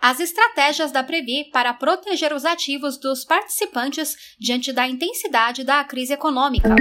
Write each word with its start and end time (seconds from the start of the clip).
as 0.00 0.18
estratégias 0.18 0.90
da 0.90 1.02
Previ 1.02 1.50
para 1.52 1.74
proteger 1.74 2.32
os 2.32 2.44
ativos 2.44 2.96
dos 2.96 3.24
participantes 3.24 4.16
diante 4.38 4.72
da 4.72 4.88
intensidade 4.88 5.62
da 5.62 5.84
crise 5.84 6.14
econômica. 6.14 6.74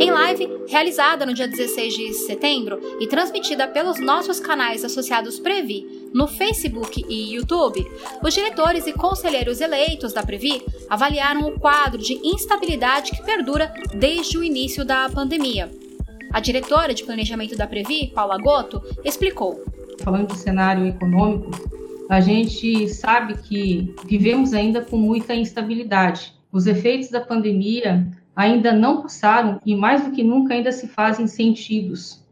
Em 0.00 0.10
live, 0.10 0.48
realizada 0.66 1.24
no 1.26 1.34
dia 1.34 1.46
16 1.46 1.94
de 1.94 2.14
setembro 2.14 2.80
e 2.98 3.06
transmitida 3.06 3.68
pelos 3.68 4.00
nossos 4.00 4.40
canais 4.40 4.84
associados 4.84 5.38
Previ 5.38 6.10
no 6.12 6.26
Facebook 6.26 7.04
e 7.08 7.34
YouTube, 7.34 7.86
os 8.22 8.34
diretores 8.34 8.86
e 8.86 8.92
conselheiros 8.92 9.60
eleitos 9.60 10.12
da 10.12 10.22
Previ 10.22 10.64
avaliaram 10.88 11.42
o 11.42 11.60
quadro 11.60 12.00
de 12.00 12.14
instabilidade 12.26 13.12
que 13.12 13.22
perdura 13.22 13.72
desde 13.94 14.38
o 14.38 14.42
início 14.42 14.84
da 14.84 15.08
pandemia. 15.08 15.70
A 16.32 16.40
diretora 16.40 16.92
de 16.92 17.04
planejamento 17.04 17.56
da 17.56 17.66
Previ, 17.66 18.08
Paula 18.08 18.36
Goto, 18.38 18.82
explicou 19.04 19.73
falando 20.04 20.28
de 20.28 20.38
cenário 20.38 20.86
econômico, 20.86 21.50
a 22.10 22.20
gente 22.20 22.86
sabe 22.88 23.38
que 23.38 23.94
vivemos 24.06 24.52
ainda 24.52 24.82
com 24.82 24.98
muita 24.98 25.34
instabilidade. 25.34 26.34
Os 26.52 26.66
efeitos 26.66 27.08
da 27.08 27.20
pandemia 27.20 28.06
ainda 28.36 28.72
não 28.72 29.00
passaram 29.00 29.58
e, 29.64 29.74
mais 29.74 30.04
do 30.04 30.10
que 30.10 30.22
nunca, 30.22 30.52
ainda 30.52 30.70
se 30.70 30.86
fazem 30.86 31.26
sentidos. 31.26 32.22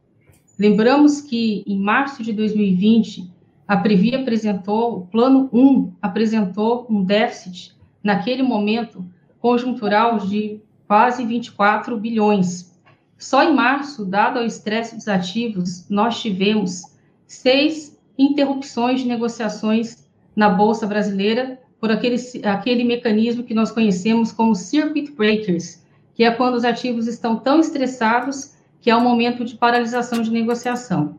Lembramos 0.59 1.23
que, 1.23 1.65
em 1.67 1.79
março 1.79 2.23
de 2.23 2.33
2020, 2.35 3.33
a 3.67 3.77
Previ 3.79 4.15
apresentou, 4.15 4.99
o 4.99 5.07
Plano 5.07 5.49
1 5.51 5.93
apresentou 6.03 6.87
um 6.91 7.03
déficit, 7.03 7.75
naquele 8.05 8.43
momento, 8.43 9.05
conjuntural 9.41 10.19
de 10.19 10.61
quase 10.87 11.25
24 11.25 11.97
bilhões. 11.99 12.71
Só 13.17 13.43
em 13.43 13.55
março, 13.55 14.05
dado 14.05 14.39
ao 14.39 14.45
estresse 14.45 14.95
dos 14.95 15.09
ativos, 15.09 15.89
nós 15.89 16.21
tivemos 16.21 16.92
seis 17.33 17.99
interrupções 18.19 19.01
de 19.01 19.09
negociações 19.09 20.07
na 20.37 20.51
Bolsa 20.51 20.87
Brasileira 20.87 21.59
por 21.81 21.91
aquele, 21.91 22.17
aquele 22.45 22.85
mecanismo 22.85 23.43
que 23.43 23.55
nós 23.55 23.73
conhecemos 23.73 24.31
como 24.31 24.55
circuit 24.55 25.11
breakers, 25.13 25.83
que 26.15 26.23
é 26.23 26.31
quando 26.31 26.55
os 26.55 26.65
ativos 26.65 27.07
estão 27.07 27.37
tão 27.37 27.59
estressados 27.59 28.53
que 28.81 28.91
é 28.91 28.97
o 28.97 29.01
momento 29.01 29.45
de 29.45 29.57
paralisação 29.57 30.23
de 30.23 30.31
negociação. 30.31 31.19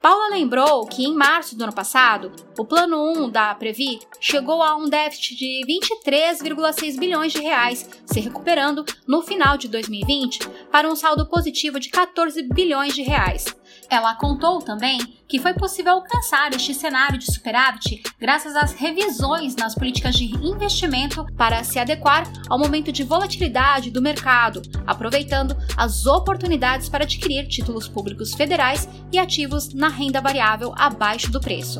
Paula 0.00 0.28
lembrou 0.30 0.86
que 0.86 1.04
em 1.04 1.14
março 1.14 1.56
do 1.56 1.64
ano 1.64 1.72
passado, 1.72 2.30
o 2.56 2.64
plano 2.64 2.96
1 3.24 3.28
da 3.28 3.52
Previ 3.56 3.98
chegou 4.20 4.62
a 4.62 4.76
um 4.76 4.88
déficit 4.88 5.34
de 5.34 5.62
23,6 5.66 6.96
bilhões 6.96 7.32
de 7.32 7.40
reais, 7.40 7.88
se 8.06 8.20
recuperando 8.20 8.84
no 9.06 9.22
final 9.22 9.58
de 9.58 9.66
2020 9.66 10.48
para 10.70 10.88
um 10.88 10.94
saldo 10.94 11.26
positivo 11.26 11.80
de 11.80 11.88
14 11.88 12.40
bilhões 12.44 12.94
de 12.94 13.02
reais. 13.02 13.46
Ela 13.88 14.14
contou 14.16 14.60
também 14.60 14.98
que 15.28 15.38
foi 15.38 15.54
possível 15.54 15.92
alcançar 15.92 16.52
este 16.52 16.74
cenário 16.74 17.18
de 17.18 17.32
superávit 17.32 18.02
graças 18.18 18.54
às 18.56 18.72
revisões 18.72 19.54
nas 19.56 19.74
políticas 19.74 20.14
de 20.14 20.24
investimento 20.24 21.24
para 21.36 21.62
se 21.64 21.78
adequar 21.78 22.30
ao 22.48 22.58
momento 22.58 22.92
de 22.92 23.04
volatilidade 23.04 23.90
do 23.90 24.02
mercado, 24.02 24.62
aproveitando 24.86 25.56
as 25.76 26.06
oportunidades 26.06 26.88
para 26.88 27.04
adquirir 27.04 27.46
títulos 27.48 27.88
públicos 27.88 28.34
federais 28.34 28.88
e 29.12 29.18
ativos 29.18 29.72
na 29.72 29.88
renda 29.88 30.20
variável 30.20 30.72
abaixo 30.76 31.30
do 31.30 31.40
preço. 31.40 31.78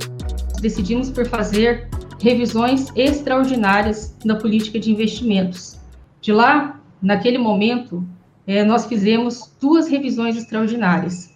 Decidimos 0.61 1.11
por 1.11 1.27
fazer 1.27 1.89
revisões 2.21 2.91
extraordinárias 2.97 4.17
na 4.25 4.37
política 4.37 4.79
de 4.79 4.91
investimentos. 4.91 5.77
De 6.21 6.33
lá, 6.33 6.81
naquele 7.01 7.39
momento, 7.39 8.05
eh, 8.47 8.65
nós 8.65 8.87
fizemos 8.87 9.53
duas 9.61 9.89
revisões 9.89 10.37
extraordinárias. 10.37 11.36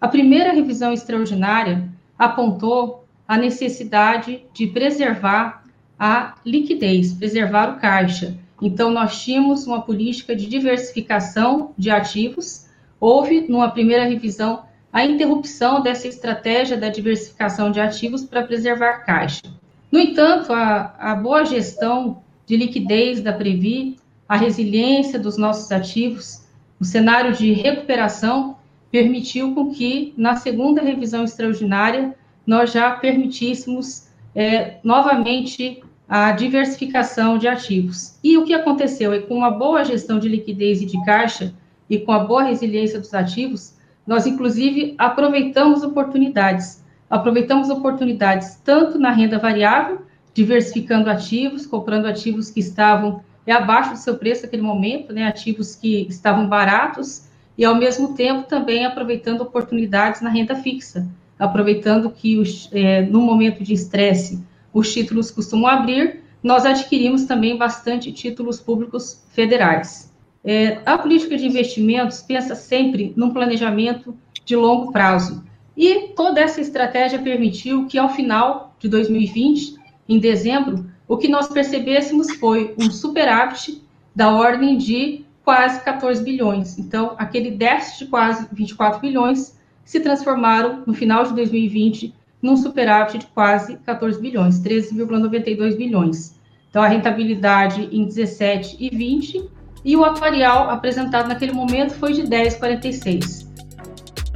A 0.00 0.06
primeira 0.06 0.52
revisão 0.52 0.92
extraordinária 0.92 1.88
apontou 2.18 3.04
a 3.26 3.36
necessidade 3.36 4.44
de 4.54 4.66
preservar 4.68 5.64
a 5.98 6.34
liquidez, 6.46 7.12
preservar 7.12 7.76
o 7.76 7.80
caixa. 7.80 8.38
Então, 8.62 8.90
nós 8.90 9.22
tínhamos 9.22 9.66
uma 9.66 9.82
política 9.82 10.34
de 10.34 10.46
diversificação 10.46 11.72
de 11.76 11.90
ativos. 11.90 12.66
Houve, 13.00 13.46
numa 13.48 13.70
primeira 13.70 14.04
revisão, 14.04 14.64
a 14.92 15.04
interrupção 15.04 15.82
dessa 15.82 16.08
estratégia 16.08 16.76
da 16.76 16.88
diversificação 16.88 17.70
de 17.70 17.80
ativos 17.80 18.24
para 18.24 18.42
preservar 18.42 19.04
caixa. 19.04 19.42
No 19.90 19.98
entanto, 19.98 20.52
a, 20.52 20.94
a 20.98 21.14
boa 21.14 21.44
gestão 21.44 22.22
de 22.46 22.56
liquidez 22.56 23.20
da 23.20 23.32
Previ, 23.32 23.96
a 24.28 24.36
resiliência 24.36 25.18
dos 25.18 25.36
nossos 25.36 25.70
ativos, 25.72 26.46
o 26.80 26.84
cenário 26.84 27.32
de 27.32 27.52
recuperação 27.52 28.57
permitiu 28.90 29.54
com 29.54 29.70
que, 29.70 30.14
na 30.16 30.36
segunda 30.36 30.82
revisão 30.82 31.24
extraordinária, 31.24 32.14
nós 32.46 32.72
já 32.72 32.90
permitíssemos 32.92 34.08
é, 34.34 34.78
novamente 34.82 35.82
a 36.08 36.32
diversificação 36.32 37.36
de 37.36 37.46
ativos. 37.46 38.18
E 38.24 38.38
o 38.38 38.44
que 38.44 38.54
aconteceu 38.54 39.12
é 39.12 39.18
com 39.20 39.34
uma 39.36 39.50
boa 39.50 39.84
gestão 39.84 40.18
de 40.18 40.28
liquidez 40.28 40.80
e 40.80 40.86
de 40.86 41.02
caixa 41.04 41.52
e 41.88 41.98
com 41.98 42.12
a 42.12 42.20
boa 42.20 42.42
resiliência 42.44 42.98
dos 42.98 43.12
ativos, 43.12 43.74
nós 44.06 44.26
inclusive 44.26 44.94
aproveitamos 44.96 45.82
oportunidades. 45.82 46.82
Aproveitamos 47.10 47.68
oportunidades 47.68 48.56
tanto 48.64 48.98
na 48.98 49.10
renda 49.10 49.38
variável, 49.38 50.02
diversificando 50.32 51.10
ativos, 51.10 51.66
comprando 51.66 52.06
ativos 52.06 52.50
que 52.50 52.60
estavam 52.60 53.22
é, 53.46 53.52
abaixo 53.52 53.90
do 53.90 53.98
seu 53.98 54.16
preço 54.16 54.42
naquele 54.42 54.62
momento, 54.62 55.12
né, 55.12 55.26
ativos 55.26 55.74
que 55.74 56.06
estavam 56.08 56.48
baratos, 56.48 57.27
e, 57.58 57.64
ao 57.64 57.74
mesmo 57.74 58.14
tempo, 58.14 58.48
também 58.48 58.86
aproveitando 58.86 59.40
oportunidades 59.40 60.20
na 60.20 60.30
renda 60.30 60.54
fixa, 60.54 61.08
aproveitando 61.36 62.08
que, 62.08 62.38
os, 62.38 62.70
é, 62.72 63.02
no 63.02 63.20
momento 63.20 63.64
de 63.64 63.74
estresse, 63.74 64.40
os 64.72 64.92
títulos 64.92 65.32
costumam 65.32 65.68
abrir, 65.68 66.22
nós 66.40 66.64
adquirimos 66.64 67.24
também 67.24 67.58
bastante 67.58 68.12
títulos 68.12 68.60
públicos 68.60 69.24
federais. 69.32 70.14
É, 70.44 70.78
a 70.86 70.96
política 70.96 71.36
de 71.36 71.46
investimentos 71.46 72.22
pensa 72.22 72.54
sempre 72.54 73.12
num 73.16 73.30
planejamento 73.30 74.16
de 74.44 74.54
longo 74.54 74.92
prazo. 74.92 75.44
E 75.76 76.12
toda 76.14 76.40
essa 76.40 76.60
estratégia 76.60 77.18
permitiu 77.18 77.86
que, 77.86 77.98
ao 77.98 78.08
final 78.08 78.76
de 78.78 78.88
2020, 78.88 79.74
em 80.08 80.20
dezembro, 80.20 80.86
o 81.08 81.16
que 81.16 81.26
nós 81.26 81.48
percebêssemos 81.48 82.30
foi 82.36 82.72
um 82.78 82.88
superávit 82.88 83.82
da 84.14 84.30
ordem 84.30 84.76
de 84.76 85.24
quase 85.48 85.80
14 85.80 86.22
bilhões. 86.22 86.78
Então, 86.78 87.14
aquele 87.16 87.52
déficit 87.52 88.04
de 88.04 88.10
quase 88.10 88.46
24 88.52 89.00
bilhões 89.00 89.58
se 89.82 89.98
transformaram, 89.98 90.82
no 90.86 90.92
final 90.92 91.24
de 91.24 91.32
2020, 91.32 92.14
num 92.42 92.54
superávit 92.54 93.20
de 93.20 93.26
quase 93.28 93.78
14 93.78 94.20
bilhões, 94.20 94.60
13,92 94.60 95.74
bilhões. 95.74 96.34
Então, 96.68 96.82
a 96.82 96.86
rentabilidade 96.86 97.88
em 97.90 98.04
17 98.04 98.76
e 98.78 98.94
20 98.94 99.48
e 99.82 99.96
o 99.96 100.04
atuarial 100.04 100.68
apresentado 100.68 101.28
naquele 101.28 101.52
momento 101.52 101.94
foi 101.94 102.12
de 102.12 102.24
10,46. 102.24 103.48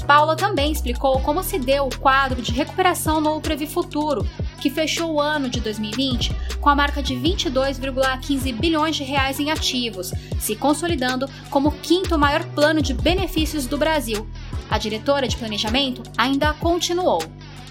Paula 0.06 0.34
também 0.34 0.72
explicou 0.72 1.20
como 1.20 1.42
se 1.42 1.58
deu 1.58 1.88
o 1.88 1.98
quadro 1.98 2.40
de 2.40 2.52
recuperação 2.52 3.20
no 3.20 3.38
Previ 3.38 3.66
Futuro, 3.66 4.26
que 4.58 4.70
fechou 4.70 5.12
o 5.12 5.20
ano 5.20 5.50
de 5.50 5.60
2020 5.60 6.34
com 6.62 6.70
a 6.70 6.76
marca 6.76 7.02
de 7.02 7.16
22,15 7.16 8.54
bilhões 8.54 8.94
de 8.94 9.02
reais 9.02 9.40
em 9.40 9.50
ativos, 9.50 10.14
se 10.38 10.54
consolidando 10.54 11.28
como 11.50 11.68
o 11.68 11.72
quinto 11.72 12.16
maior 12.16 12.44
plano 12.54 12.80
de 12.80 12.94
benefícios 12.94 13.66
do 13.66 13.76
Brasil. 13.76 14.26
A 14.70 14.78
diretora 14.78 15.26
de 15.26 15.36
planejamento 15.36 16.04
ainda 16.16 16.54
continuou. 16.54 17.20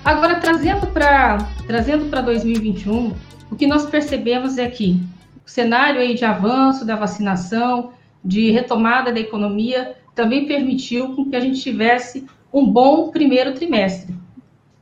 Agora, 0.04 0.36
trazendo 0.42 0.88
para 0.88 1.38
trazendo 1.66 2.10
2021, 2.10 3.14
o 3.50 3.56
que 3.56 3.66
nós 3.66 3.86
percebemos 3.86 4.58
é 4.58 4.70
que 4.70 5.02
o 5.46 5.50
cenário 5.50 6.02
aí 6.02 6.14
de 6.14 6.26
avanço 6.26 6.86
da 6.86 6.98
vacinação, 6.98 7.94
de 8.24 8.52
retomada 8.52 9.12
da 9.12 9.20
economia, 9.20 9.96
também 10.14 10.46
permitiu 10.46 11.16
que 11.30 11.36
a 11.36 11.40
gente 11.40 11.62
tivesse 11.62 12.26
um 12.54 12.66
bom 12.66 13.10
primeiro 13.10 13.54
trimestre. 13.54 14.14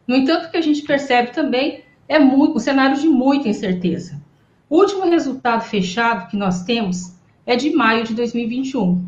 No 0.08 0.16
entanto, 0.16 0.48
o 0.48 0.52
que 0.52 0.58
a 0.58 0.62
gente 0.62 0.82
percebe 0.82 1.32
também 1.32 1.84
é 2.10 2.18
muito, 2.18 2.58
um 2.58 2.60
cenário 2.60 3.00
de 3.00 3.08
muita 3.08 3.48
incerteza. 3.48 4.20
O 4.68 4.78
último 4.78 5.08
resultado 5.08 5.62
fechado 5.62 6.28
que 6.28 6.36
nós 6.36 6.64
temos 6.64 7.14
é 7.46 7.56
de 7.56 7.70
maio 7.70 8.04
de 8.04 8.16
2021. 8.16 9.08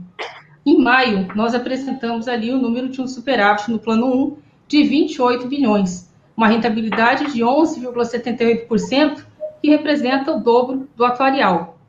Em 0.64 0.78
maio, 0.80 1.28
nós 1.36 1.56
apresentamos 1.56 2.28
ali 2.28 2.52
o 2.52 2.62
número 2.62 2.88
de 2.90 3.02
um 3.02 3.08
superávit 3.08 3.72
no 3.72 3.80
plano 3.80 4.06
1 4.06 4.38
de 4.68 4.84
28 4.84 5.48
bilhões, 5.48 6.12
uma 6.38 6.48
rentabilidade 6.48 7.34
de 7.34 7.42
11,78%, 7.42 9.26
que 9.60 9.70
representa 9.70 10.32
o 10.32 10.40
dobro 10.40 10.88
do 10.96 11.04
atuarial. 11.04 11.80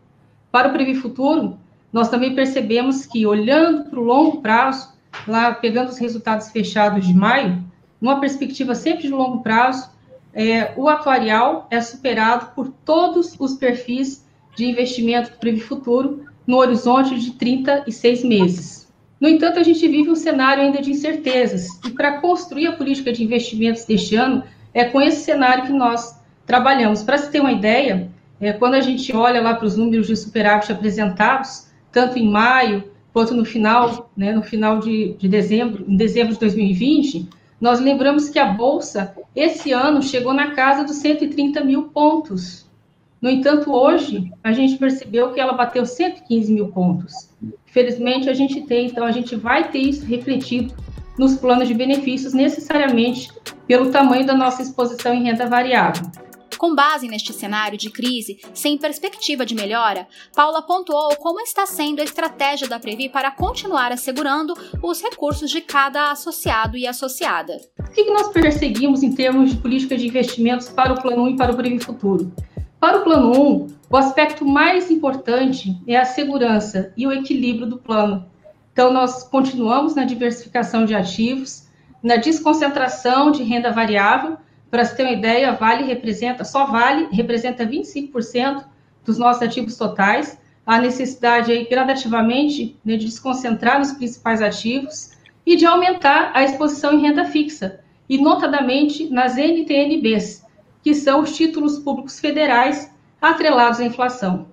Para 0.51 0.69
o 0.69 0.73
Previ 0.73 0.95
Futuro, 0.95 1.59
nós 1.93 2.09
também 2.09 2.35
percebemos 2.35 3.05
que, 3.05 3.27
olhando 3.27 3.85
para 3.91 4.01
o 4.01 4.03
longo 4.05 4.41
prazo, 4.41 4.95
lá 5.29 5.53
pegando 5.53 5.91
os 5.91 5.99
resultados 5.99 6.51
fechados 6.51 7.07
de 7.07 7.13
maio, 7.13 7.63
numa 8.01 8.19
perspectiva 8.19 8.75
sempre 8.75 9.03
de 9.03 9.11
longo 9.11 9.43
prazo, 9.43 9.92
é, 10.35 10.73
o 10.77 10.89
atuarial 10.89 11.67
é 11.71 11.81
superado 11.81 12.55
por 12.55 12.69
todos 12.85 13.37
os 13.39 13.55
perfis 13.55 14.27
de 14.57 14.67
investimento 14.67 15.33
do 15.41 15.61
Futuro 15.61 16.25
no 16.47 16.59
horizonte 16.59 17.19
de 17.19 17.33
36 17.33 18.25
meses. 18.25 18.93
No 19.21 19.29
entanto, 19.29 19.59
a 19.59 19.63
gente 19.63 19.87
vive 19.87 20.11
um 20.11 20.17
cenário 20.17 20.65
ainda 20.65 20.83
de 20.83 20.91
incertezas, 20.91 21.69
e 21.87 21.91
para 21.91 22.21
construir 22.21 22.67
a 22.67 22.73
política 22.73 23.13
de 23.13 23.23
investimentos 23.23 23.85
deste 23.85 24.17
ano, 24.17 24.43
é 24.75 24.85
com 24.85 25.01
esse 25.01 25.23
cenário 25.23 25.67
que 25.67 25.73
nós 25.73 26.21
trabalhamos. 26.45 27.03
Para 27.03 27.19
se 27.19 27.31
ter 27.31 27.41
uma 27.41 27.53
ideia, 27.53 28.11
é, 28.41 28.53
quando 28.53 28.75
a 28.75 28.81
gente 28.81 29.15
olha 29.15 29.41
lá 29.41 29.55
para 29.55 29.67
os 29.67 29.77
números 29.77 30.09
de 30.09 30.17
superávit 30.17 30.73
apresentados, 30.73 31.69
tanto 31.93 32.19
em 32.19 32.29
maio 32.29 32.91
quanto 33.13 33.35
no 33.35 33.45
final, 33.45 34.11
né, 34.17 34.33
no 34.33 34.43
final 34.43 34.81
de, 34.81 35.15
de 35.15 35.29
dezembro, 35.29 35.85
em 35.87 35.97
dezembro 35.97 36.33
de 36.33 36.41
2020, 36.41 37.29
nós 37.63 37.79
lembramos 37.79 38.29
que 38.29 38.41
a 38.41 38.45
Bolsa, 38.45 39.15
esse 39.37 39.71
ano, 39.71 40.03
chegou 40.03 40.35
na 40.35 40.51
casa 40.51 40.83
dos 40.83 40.97
130 40.97 41.63
mil 41.63 41.85
pontos. 41.85 42.67
No 43.21 43.31
entanto, 43.31 43.73
hoje, 43.73 44.33
a 44.43 44.53
gente 44.53 44.77
percebeu 44.77 45.33
que 45.33 45.39
ela 45.39 45.53
bateu 45.53 45.87
115 45.87 46.53
mil 46.53 46.73
pontos. 46.73 47.31
Felizmente, 47.67 48.29
a 48.29 48.35
gente 48.35 48.63
tem, 48.63 48.89
então, 48.89 49.05
a 49.05 49.13
gente 49.13 49.37
vai 49.37 49.71
ter 49.71 49.79
isso 49.79 50.05
refletido 50.05 50.75
nos 51.17 51.37
planos 51.37 51.69
de 51.69 51.75
benefícios, 51.75 52.35
necessariamente 52.35 53.31
pelo 53.69 53.93
tamanho 53.93 54.27
da 54.27 54.35
nossa 54.35 54.61
exposição 54.61 55.15
em 55.15 55.23
renda 55.23 55.47
variável. 55.47 56.11
Com 56.63 56.77
base 56.77 57.09
neste 57.09 57.33
cenário 57.33 57.77
de 57.77 57.91
crise, 57.91 58.39
sem 58.55 58.79
perspectiva 58.79 59.45
de 59.45 59.53
melhora, 59.53 60.07
Paula 60.33 60.63
pontuou 60.63 61.17
como 61.17 61.41
está 61.41 61.67
sendo 61.67 62.01
a 62.01 62.05
estratégia 62.05 62.69
da 62.69 62.79
Previ 62.79 63.09
para 63.09 63.33
continuar 63.33 63.91
assegurando 63.91 64.55
os 64.81 65.03
recursos 65.03 65.51
de 65.51 65.61
cada 65.61 66.13
associado 66.13 66.77
e 66.77 66.87
associada. 66.87 67.57
O 67.81 67.91
que 67.91 68.05
nós 68.13 68.29
perseguimos 68.29 69.03
em 69.03 69.13
termos 69.13 69.51
de 69.51 69.57
política 69.57 69.97
de 69.97 70.07
investimentos 70.07 70.69
para 70.69 70.93
o 70.93 71.03
Plano 71.03 71.25
1 71.25 71.29
e 71.31 71.37
para 71.37 71.51
o 71.51 71.57
Previ 71.57 71.81
Futuro? 71.81 72.33
Para 72.79 72.99
o 72.99 73.03
Plano 73.03 73.33
1, 73.33 73.67
o 73.91 73.97
aspecto 73.97 74.45
mais 74.45 74.89
importante 74.89 75.77
é 75.85 75.97
a 75.97 76.05
segurança 76.05 76.93
e 76.97 77.09
o 77.09 77.13
equilíbrio 77.13 77.67
do 77.67 77.79
plano. 77.79 78.25
Então, 78.73 78.93
nós 78.93 79.25
continuamos 79.25 79.97
na 79.97 80.05
diversificação 80.05 80.85
de 80.85 80.95
ativos, 80.95 81.67
na 82.01 82.15
desconcentração 82.15 83.33
de 83.33 83.43
renda 83.43 83.73
variável, 83.73 84.39
para 84.73 84.87
se 84.87 84.97
ter 84.97 85.03
uma 85.03 85.13
ideia, 85.13 85.53
Vale 85.53 85.85
representa, 85.85 86.45
só 86.45 86.65
Vale 86.65 87.07
representa 87.13 87.67
25% 87.67 88.65
dos 89.05 89.19
nossos 89.19 89.43
ativos 89.43 89.77
totais. 89.77 90.41
Há 90.65 90.81
necessidade 90.81 91.53
aí, 91.53 91.69
gradativamente 91.69 92.75
né, 92.83 92.97
de 92.97 93.05
desconcentrar 93.05 93.79
nos 93.79 93.93
principais 93.93 94.41
ativos 94.41 95.11
e 95.45 95.57
de 95.57 95.67
aumentar 95.67 96.31
a 96.33 96.43
exposição 96.43 96.95
em 96.95 97.03
renda 97.03 97.27
fixa, 97.27 97.81
e 98.09 98.17
notadamente 98.17 99.11
nas 99.11 99.37
NTNBs, 99.37 100.47
que 100.83 100.95
são 100.95 101.21
os 101.21 101.37
títulos 101.37 101.79
públicos 101.79 102.19
federais 102.19 102.91
atrelados 103.21 103.79
à 103.79 103.85
inflação. 103.85 104.47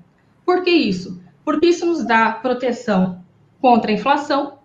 Por 0.46 0.66
que 0.66 0.72
isso? 0.72 1.24
Porque 1.46 1.68
isso 1.68 1.86
nos 1.86 2.06
dá 2.06 2.30
proteção 2.32 3.24
contra 3.62 3.90
a 3.90 3.94
inflação, 3.94 4.60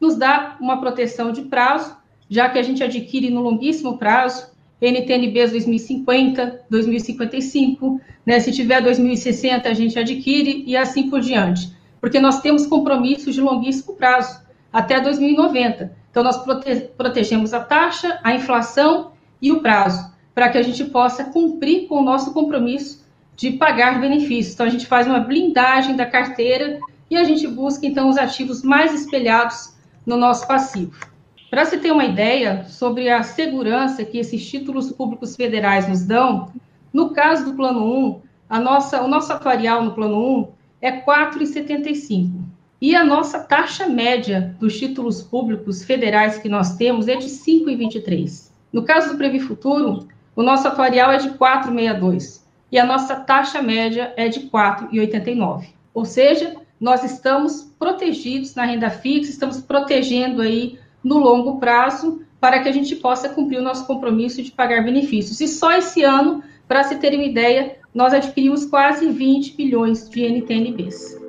nos 0.00 0.14
dá 0.14 0.56
uma 0.60 0.80
proteção 0.80 1.32
de 1.32 1.42
prazo, 1.42 1.96
já 2.30 2.48
que 2.48 2.60
a 2.60 2.62
gente 2.62 2.84
adquire 2.84 3.28
no 3.28 3.40
longuíssimo 3.40 3.98
prazo 3.98 4.53
NTNBs 4.86 5.52
2050, 5.52 6.60
2055, 6.68 8.00
né? 8.26 8.40
Se 8.40 8.52
tiver 8.52 8.80
2060, 8.80 9.68
a 9.68 9.74
gente 9.74 9.98
adquire 9.98 10.64
e 10.66 10.76
assim 10.76 11.08
por 11.08 11.20
diante. 11.20 11.72
Porque 12.00 12.20
nós 12.20 12.40
temos 12.40 12.66
compromissos 12.66 13.34
de 13.34 13.40
longuíssimo 13.40 13.94
prazo, 13.94 14.40
até 14.72 15.00
2090. 15.00 15.96
Então, 16.10 16.22
nós 16.22 16.36
prote 16.36 16.88
protegemos 16.96 17.54
a 17.54 17.60
taxa, 17.60 18.20
a 18.22 18.34
inflação 18.34 19.12
e 19.40 19.50
o 19.50 19.60
prazo, 19.60 20.12
para 20.34 20.48
que 20.48 20.58
a 20.58 20.62
gente 20.62 20.84
possa 20.84 21.24
cumprir 21.24 21.86
com 21.88 22.00
o 22.00 22.04
nosso 22.04 22.32
compromisso 22.32 23.04
de 23.36 23.52
pagar 23.52 24.00
benefícios. 24.00 24.54
Então, 24.54 24.66
a 24.66 24.70
gente 24.70 24.86
faz 24.86 25.06
uma 25.06 25.20
blindagem 25.20 25.96
da 25.96 26.06
carteira 26.06 26.78
e 27.10 27.16
a 27.16 27.24
gente 27.24 27.46
busca, 27.46 27.86
então, 27.86 28.08
os 28.08 28.16
ativos 28.16 28.62
mais 28.62 28.92
espelhados 28.92 29.74
no 30.06 30.16
nosso 30.16 30.46
passivo. 30.46 31.13
Para 31.54 31.66
se 31.66 31.78
ter 31.78 31.92
uma 31.92 32.04
ideia 32.04 32.64
sobre 32.64 33.08
a 33.08 33.22
segurança 33.22 34.04
que 34.04 34.18
esses 34.18 34.44
títulos 34.44 34.90
públicos 34.90 35.36
federais 35.36 35.88
nos 35.88 36.02
dão, 36.02 36.48
no 36.92 37.10
caso 37.10 37.44
do 37.44 37.54
Plano 37.54 37.84
1, 38.08 38.22
a 38.50 38.58
nossa, 38.58 39.00
o 39.00 39.06
nosso 39.06 39.32
atuarial 39.32 39.84
no 39.84 39.92
Plano 39.92 40.18
1 40.40 40.48
é 40.80 41.00
4,75. 41.00 42.32
E 42.80 42.96
a 42.96 43.04
nossa 43.04 43.38
taxa 43.38 43.86
média 43.86 44.56
dos 44.58 44.76
títulos 44.76 45.22
públicos 45.22 45.84
federais 45.84 46.38
que 46.38 46.48
nós 46.48 46.74
temos 46.74 47.06
é 47.06 47.14
de 47.14 47.26
5,23. 47.26 48.50
No 48.72 48.82
caso 48.82 49.12
do 49.12 49.16
Previ 49.16 49.38
Futuro, 49.38 50.08
o 50.34 50.42
nosso 50.42 50.66
atuarial 50.66 51.12
é 51.12 51.18
de 51.18 51.30
4,62 51.38 52.42
e 52.72 52.80
a 52.80 52.84
nossa 52.84 53.14
taxa 53.14 53.62
média 53.62 54.12
é 54.16 54.28
de 54.28 54.50
4,89. 54.50 55.66
Ou 55.94 56.04
seja, 56.04 56.56
nós 56.80 57.04
estamos 57.04 57.72
protegidos 57.78 58.56
na 58.56 58.64
renda 58.64 58.90
fixa, 58.90 59.30
estamos 59.30 59.60
protegendo 59.60 60.42
aí 60.42 60.82
no 61.04 61.18
longo 61.18 61.60
prazo 61.60 62.22
para 62.40 62.60
que 62.60 62.68
a 62.68 62.72
gente 62.72 62.96
possa 62.96 63.28
cumprir 63.28 63.58
o 63.58 63.62
nosso 63.62 63.86
compromisso 63.86 64.42
de 64.42 64.50
pagar 64.50 64.82
benefícios. 64.82 65.40
E 65.40 65.48
só 65.48 65.72
esse 65.72 66.02
ano, 66.02 66.42
para 66.66 66.82
se 66.84 66.96
terem 66.96 67.20
uma 67.20 67.28
ideia, 67.28 67.76
nós 67.94 68.12
adquirimos 68.12 68.64
quase 68.64 69.06
20 69.06 69.54
bilhões 69.54 70.08
de 70.08 70.24
NTNBs. 70.24 71.22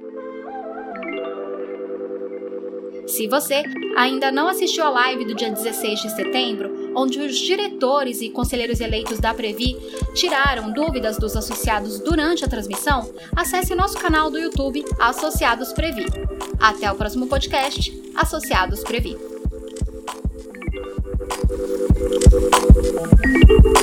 Se 3.08 3.28
você 3.28 3.64
ainda 3.96 4.32
não 4.32 4.48
assistiu 4.48 4.84
a 4.84 4.90
live 4.90 5.26
do 5.26 5.36
dia 5.36 5.52
16 5.52 6.02
de 6.02 6.16
setembro, 6.16 6.92
onde 6.96 7.20
os 7.20 7.38
diretores 7.38 8.20
e 8.22 8.30
conselheiros 8.30 8.80
eleitos 8.80 9.20
da 9.20 9.34
Previ 9.34 9.78
tiraram 10.16 10.72
dúvidas 10.74 11.18
dos 11.18 11.36
associados 11.36 12.00
durante 12.00 12.44
a 12.44 12.48
transmissão, 12.48 13.10
acesse 13.36 13.76
nosso 13.76 13.98
canal 14.00 14.32
do 14.32 14.40
YouTube 14.40 14.84
Associados 15.00 15.72
Previ. 15.72 16.06
Até 16.60 16.92
o 16.92 16.96
próximo 16.96 17.28
podcast, 17.28 17.94
Associados 18.16 18.84
Previ. 18.84 19.35
Thank 22.96 23.50
you. 23.50 23.75